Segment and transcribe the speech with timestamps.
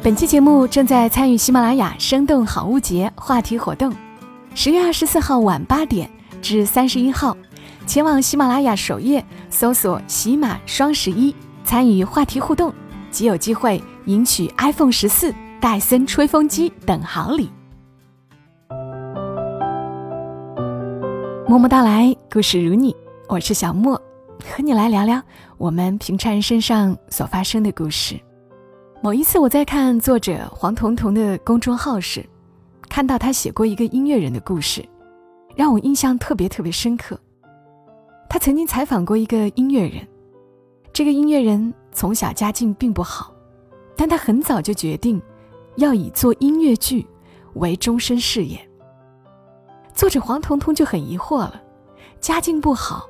[0.00, 3.92] 本期节目正在参与喜马拉雅生动好物节话题活动，
[4.54, 6.08] 十月二十四号晚八点
[6.40, 7.36] 至三十一号，
[7.84, 11.34] 前往喜马拉雅首页搜索“喜马双十一”，
[11.64, 12.72] 参与话题互动，
[13.10, 17.50] 即有机会赢取 iPhone 十四、戴森吹风机等好礼。
[21.48, 22.94] 默默到来，故事如你，
[23.28, 24.00] 我是小莫，
[24.44, 25.20] 和你来聊聊
[25.56, 28.18] 我们平常人身上所发生的故事。
[29.00, 32.24] 某一次，我在看作者黄彤彤的公众号时，
[32.88, 34.84] 看到他写过一个音乐人的故事，
[35.54, 37.18] 让我印象特别特别深刻。
[38.28, 40.04] 他曾经采访过一个音乐人，
[40.92, 43.32] 这个音乐人从小家境并不好，
[43.96, 45.22] 但他很早就决定
[45.76, 47.06] 要以做音乐剧
[47.54, 48.58] 为终身事业。
[49.94, 51.62] 作者黄彤彤就很疑惑了：
[52.20, 53.08] 家境不好，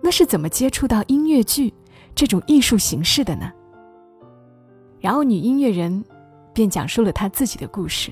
[0.00, 1.74] 那是怎么接触到音乐剧
[2.14, 3.52] 这种艺术形式的呢？
[5.04, 6.02] 然后女音乐人
[6.54, 8.10] 便讲述了她自己的故事。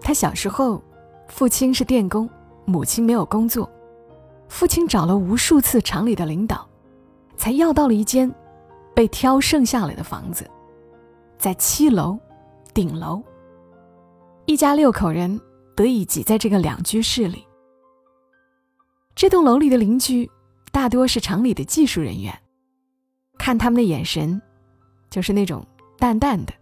[0.00, 0.82] 她小时候，
[1.28, 2.28] 父亲是电工，
[2.64, 3.70] 母亲没有工作，
[4.48, 6.68] 父亲找了无数次厂里的领导，
[7.36, 8.28] 才要到了一间
[8.92, 10.50] 被挑剩下来的房子，
[11.38, 12.18] 在七楼
[12.74, 13.22] 顶楼。
[14.46, 15.40] 一家六口人
[15.76, 17.46] 得以挤在这个两居室里。
[19.14, 20.28] 这栋楼里的邻居
[20.72, 22.36] 大多是厂里的技术人员，
[23.38, 24.42] 看他们的眼神。
[25.12, 25.62] 就是那种
[25.98, 26.54] 淡淡的，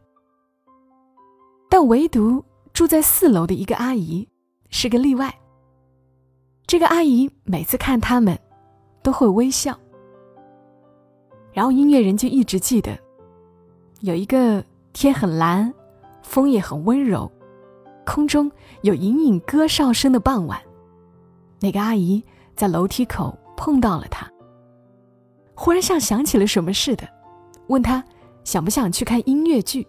[1.69, 4.29] 但唯独住在四楼的一个阿姨
[4.71, 5.33] 是个例外。
[6.67, 8.37] 这个阿姨每次看他们，
[9.05, 9.79] 都会微笑。
[11.53, 12.99] 然后音乐人就一直记得，
[14.01, 15.73] 有一个天很蓝，
[16.25, 17.31] 风也很温柔，
[18.05, 18.51] 空中
[18.83, 20.61] 有隐隐歌哨声的傍晚，
[21.61, 22.21] 那个阿姨
[22.57, 24.29] 在楼梯口碰到了他，
[25.55, 27.09] 忽然像想起了什么似的，
[27.69, 28.05] 问他。
[28.51, 29.87] 想不想去看音乐剧？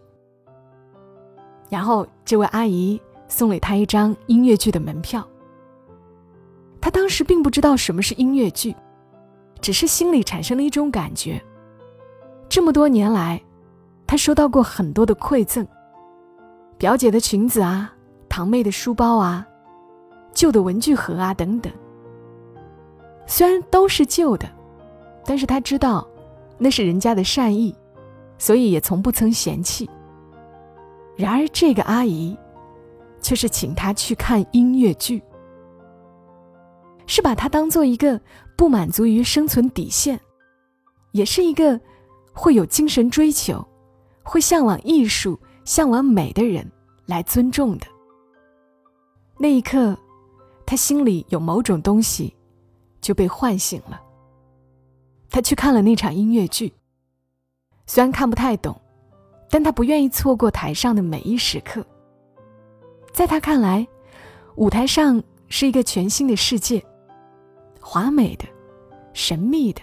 [1.67, 5.27] 然后这位阿姨送了他一张音乐剧的门票。
[6.79, 8.75] 他当时并不知道什么是音乐剧，
[9.61, 11.41] 只是心里产生了一种感觉。
[12.47, 13.41] 这么多年来，
[14.05, 15.66] 他收到过很多的馈赠，
[16.77, 17.91] 表姐的裙子啊，
[18.29, 19.44] 堂妹的书包啊，
[20.35, 21.73] 旧的文具盒啊等等。
[23.25, 24.47] 虽然都是旧的，
[25.25, 26.07] 但是他知道，
[26.59, 27.75] 那是人家的善意。
[28.41, 29.88] 所以也从不曾嫌弃。
[31.16, 32.35] 然而，这个阿姨
[33.22, 35.22] 却是请他去看音乐剧，
[37.06, 38.19] 是把他当做一个
[38.57, 40.19] 不满足于生存底线，
[41.12, 41.80] 也是一个
[42.34, 43.63] 会有精神追求、
[44.24, 46.68] 会向往艺术、向往美的人
[47.06, 47.85] 来尊重的。
[49.38, 49.96] 那一刻，
[50.66, 52.35] 他心里有某种东西
[53.01, 54.01] 就被唤醒了。
[55.30, 56.74] 他去看了那场音乐剧。
[57.86, 58.80] 虽然看不太懂，
[59.50, 61.86] 但他不愿意错过台上的每一时刻。
[63.12, 63.86] 在他看来，
[64.56, 66.81] 舞台上是一个全新的世界，
[67.81, 68.46] 华美的、
[69.12, 69.81] 神秘的。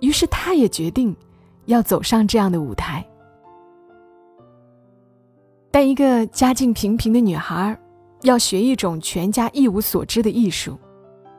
[0.00, 1.16] 于是，他也决定
[1.64, 3.02] 要走上这样的舞台。
[5.70, 7.76] 但一个家境平平的女孩，
[8.22, 10.78] 要学一种全家一无所知的艺术，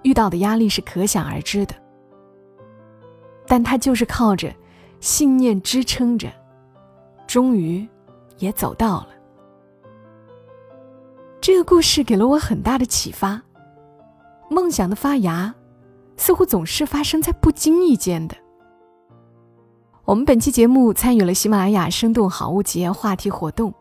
[0.01, 1.75] 遇到的压力是可想而知的。
[3.45, 4.51] 但她就是靠着。
[4.99, 6.31] 信念支撑着，
[7.27, 7.87] 终于
[8.37, 9.09] 也走到了。
[11.39, 13.41] 这个故事给了我很大的启发。
[14.49, 15.53] 梦想的发芽，
[16.17, 18.35] 似乎总是发生在不经意间的。
[20.05, 23.73] 我们本期节目参与了喜马拉雅生动好物节话题活动，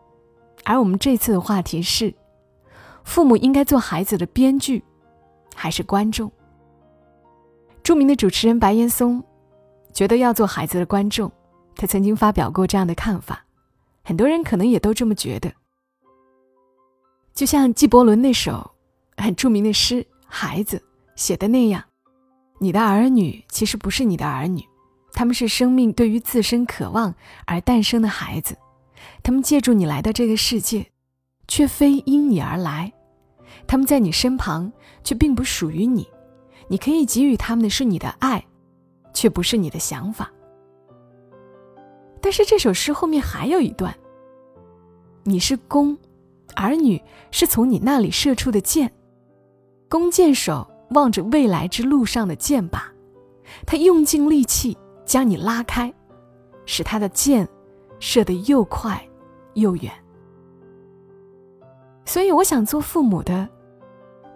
[0.63, 2.13] 而我们这次的话题是：
[3.03, 4.83] 父母应该做孩子的编剧，
[5.55, 6.31] 还是观众？
[7.83, 9.23] 著名的主持人白岩松。
[9.95, 11.31] 觉得要做孩子的观众，
[11.73, 13.45] 他曾经发表过这样的看法，
[14.03, 15.51] 很多人可能也都这么觉得。
[17.33, 18.71] 就像纪伯伦那首
[19.15, 20.77] 很著名的诗《孩子》
[21.15, 21.81] 写的那样，
[22.59, 24.61] 你的儿女其实不是你的儿女，
[25.13, 28.57] 他们是生命对于自身渴望而诞生的孩子，
[29.23, 30.87] 他们借助你来到这个世界，
[31.47, 32.91] 却非因你而来，
[33.65, 34.73] 他们在你身旁，
[35.05, 36.05] 却并不属于你，
[36.67, 38.45] 你可以给予他们的是你的爱。
[39.15, 40.31] 却不是你的想法。
[42.21, 43.95] 但是这首诗后面还有一段
[45.23, 45.97] ：“你是弓，
[46.55, 47.01] 儿女
[47.31, 48.91] 是从你那里射出的箭。
[49.89, 52.81] 弓箭手望着未来之路上的箭靶，
[53.65, 55.93] 他用尽力气将你拉开，
[56.65, 57.47] 使他的箭
[57.99, 59.07] 射得又快
[59.53, 59.91] 又远。
[62.05, 63.47] 所以，我想做父母的，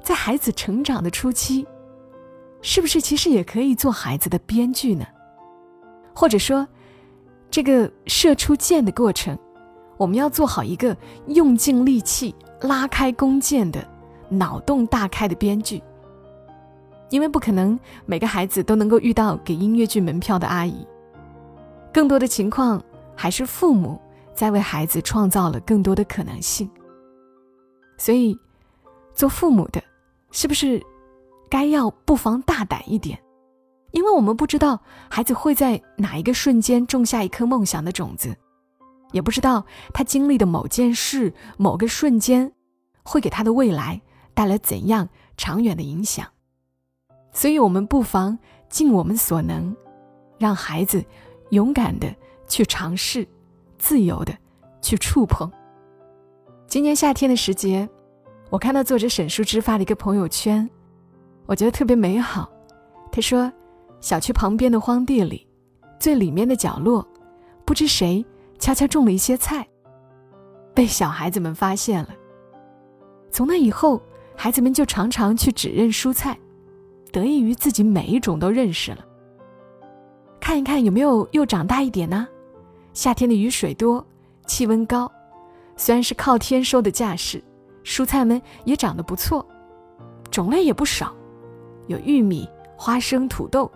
[0.03, 1.67] 在孩子成长的初期。”
[2.61, 5.05] 是不是其实也可以做孩子的编剧呢？
[6.13, 6.67] 或者说，
[7.49, 9.37] 这个射出箭的过程，
[9.97, 10.95] 我们要做好一个
[11.27, 13.87] 用尽力气拉开弓箭的
[14.29, 15.81] 脑洞大开的编剧，
[17.09, 20.85] 因为不可能每个孩子都能够遇到给音乐剧门票的阿姨，
[21.93, 22.83] 更多的情况
[23.15, 23.99] 还是父母
[24.33, 26.69] 在为孩子创造了更多的可能性。
[27.97, 28.37] 所以，
[29.13, 29.81] 做父母的，
[30.31, 30.81] 是不是
[31.49, 33.19] 该要不妨大胆一点？
[33.91, 34.79] 因为我们不知道
[35.09, 38.37] 孩子会在哪一个瞬间种下一颗梦想的种子。
[39.11, 42.53] 也不知道他经历的某件事、某个瞬间，
[43.03, 43.99] 会给他的未来
[44.35, 46.27] 带来怎样长远的影响。
[47.31, 48.37] 所以，我们不妨
[48.69, 49.75] 尽我们所能，
[50.37, 51.03] 让孩子
[51.49, 52.15] 勇敢的
[52.47, 53.27] 去尝试，
[53.79, 54.37] 自由的
[54.79, 55.51] 去触碰。
[56.67, 57.89] 今年夏天的时节，
[58.51, 60.69] 我看到作者沈淑之发了一个朋友圈，
[61.49, 62.47] 我觉得特别美好。
[63.11, 63.51] 他说
[63.99, 65.47] ：“小区旁边的荒地里，
[65.99, 67.05] 最里面的角落，
[67.65, 68.23] 不知谁。”
[68.59, 69.65] 悄悄种了一些菜，
[70.73, 72.09] 被小孩子们发现了。
[73.31, 74.01] 从那以后，
[74.35, 76.37] 孩子们就常常去指认蔬菜，
[77.09, 79.05] 得益于自己每一种都认识了。
[80.41, 82.27] 看一看有没有又长大一点呢？
[82.93, 84.05] 夏天的雨水多，
[84.45, 85.09] 气温高，
[85.77, 87.41] 虽然是靠天收的架势，
[87.85, 89.47] 蔬菜们也长得不错，
[90.29, 91.15] 种类也不少，
[91.89, 92.47] 有玉米、
[92.77, 93.69] 花生、土豆。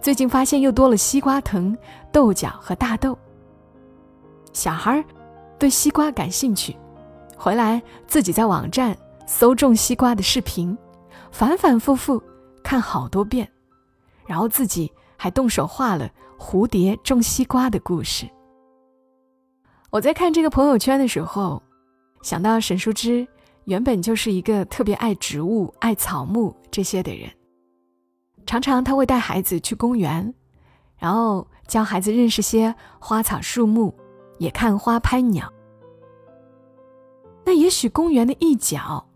[0.00, 1.76] 最近发现又多了西瓜藤、
[2.12, 3.18] 豆角和大豆。
[4.52, 5.04] 小孩
[5.58, 6.76] 对西瓜感兴趣，
[7.36, 8.96] 回来自己在网站
[9.26, 10.78] 搜种西瓜的视频，
[11.32, 12.22] 反反复复
[12.62, 13.50] 看好多遍，
[14.26, 16.08] 然后自己还动手画了
[16.38, 18.28] 蝴蝶种西瓜的故事。
[19.90, 21.60] 我在看这个朋友圈的时候，
[22.22, 23.26] 想到沈淑之
[23.64, 27.30] 原本就是一个特别爱植物、爱草木这些的人，
[28.46, 30.34] 常常他会带孩子去公园，
[30.98, 33.94] 然后教孩子认识些花草树木。
[34.38, 35.50] 也看花拍鸟，
[37.46, 39.06] 那也许公园的一角，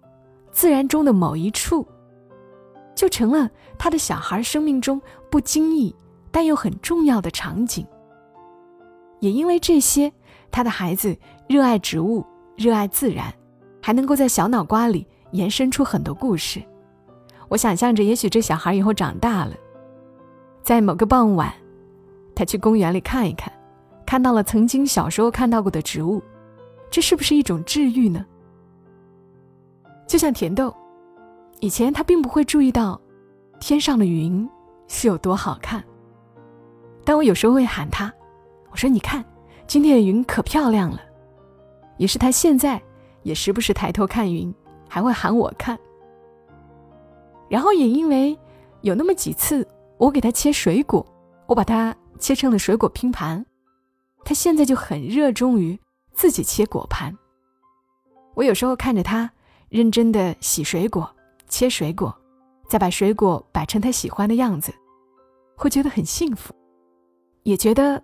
[0.53, 1.85] 自然中的某一处，
[2.95, 5.95] 就成了他的小孩生命中不经意
[6.31, 7.85] 但又很重要的场景。
[9.19, 10.13] 也因为这些，
[10.53, 11.19] 他的孩子
[11.49, 12.25] 热爱植物，
[12.57, 13.35] 热爱自然，
[13.89, 16.63] 还能够在小脑瓜里延伸出很多故事。
[17.49, 19.55] 我想象着，也许这小孩以后长大了，
[20.63, 21.51] 在某个傍晚，
[22.35, 23.51] 他去公园里看一看。
[24.05, 26.23] 看到了曾经小时候看到过的植物，
[26.91, 28.27] 这是不是一种治愈呢？
[30.07, 30.77] 就像甜豆，
[31.61, 33.01] 以前他并不会注意到
[33.59, 34.47] 天上的云
[34.87, 35.83] 是有多好看，
[37.07, 38.13] 但我有时候会喊他，
[38.71, 39.25] 我说：“你看，
[39.67, 41.01] 今天的云可漂亮了。”
[41.97, 42.79] 于是他现在
[43.23, 44.55] 也时不时抬头看云，
[44.89, 45.79] 还会喊我看。
[47.49, 48.39] 然后也因为
[48.83, 49.67] 有那么几次，
[49.97, 51.05] 我给他切水果，
[51.47, 53.45] 我把它切成了水果拼盘。
[54.25, 55.79] 他现在就很热衷于
[56.13, 57.17] 自己切果盘。
[58.35, 59.31] 我有时候看着他
[59.69, 61.11] 认真的洗水果、
[61.49, 62.15] 切水果，
[62.69, 64.73] 再把水果摆成他喜欢的样子，
[65.57, 66.55] 会觉得很幸福，
[67.45, 68.03] 也觉得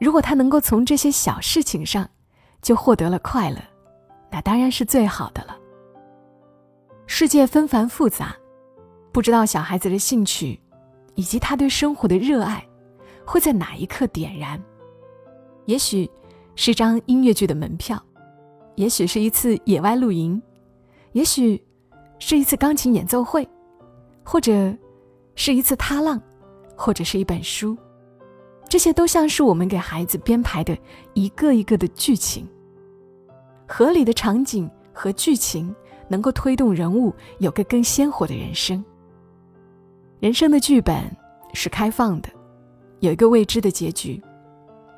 [0.00, 2.08] 如果他能够从这些小事情上
[2.60, 3.58] 就获得了快乐，
[4.32, 5.56] 那当然是最好的了。
[7.06, 8.34] 世界纷繁复杂，
[9.12, 10.58] 不知道小孩子的兴趣
[11.14, 12.66] 以及他对生活的热爱
[13.26, 14.60] 会在哪一刻点燃。
[15.66, 16.10] 也许
[16.56, 18.02] 是张音乐剧的门票，
[18.76, 20.40] 也许是一次野外露营，
[21.12, 21.62] 也许
[22.18, 23.46] 是一次钢琴演奏会，
[24.24, 24.74] 或者
[25.34, 26.20] 是一次踏浪，
[26.74, 27.76] 或者是一本书，
[28.68, 30.76] 这些都像是我们给孩子编排的
[31.12, 32.48] 一个一个的剧情。
[33.66, 35.74] 合理的场景和剧情
[36.08, 38.84] 能够推动人物有个更鲜活的人生。
[40.20, 41.04] 人生的剧本
[41.52, 42.28] 是开放的，
[43.00, 44.22] 有一个未知的结局。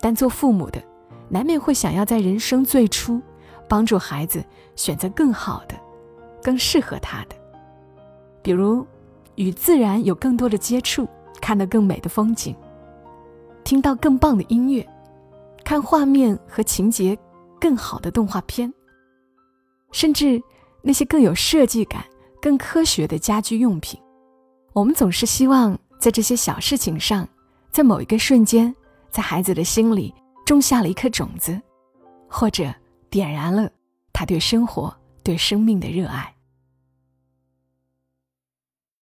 [0.01, 0.83] 但做父母的，
[1.31, 3.21] 难免会想要在人生最初，
[3.67, 4.45] 帮助孩子
[4.77, 5.75] 选择更好的、
[6.43, 7.35] 更适合他的。
[8.43, 8.87] 比如，
[9.37, 11.09] 与自然有更多的接触，
[11.41, 12.55] 看到更美的风景，
[13.65, 14.87] 听到更棒的音乐，
[15.65, 17.17] 看画面和情节
[17.65, 18.71] 更好的动画片，
[19.91, 20.39] 甚至
[20.83, 22.05] 那些更有设计感、
[22.43, 23.99] 更科学的家居用品。
[24.75, 27.27] 我们总是希望在这些小事情上，
[27.71, 28.75] 在某一个瞬间。
[29.11, 30.13] 在孩子的心里
[30.45, 31.59] 种下了一颗种子，
[32.29, 32.71] 或者
[33.09, 33.71] 点燃了
[34.13, 36.34] 他对生活、对生命的热爱。